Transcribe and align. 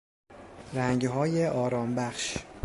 رنگهای 0.73 1.47
آرامبخش 1.47 2.37